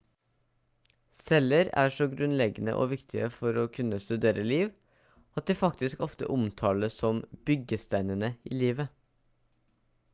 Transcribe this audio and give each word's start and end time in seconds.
celler 1.23 1.67
er 1.81 1.91
så 1.97 2.05
grunnleggende 2.13 2.73
og 2.77 2.87
viktige 2.93 3.27
for 3.35 3.59
å 3.63 3.67
kunne 3.75 3.99
studere 4.05 4.45
liv 4.51 4.71
at 5.41 5.51
de 5.51 5.55
faktisk 5.59 6.01
ofte 6.07 6.29
omtales 6.37 6.97
som 7.03 7.19
«byggesteinene 7.51 8.31
i 8.53 8.57
livet» 8.63 8.97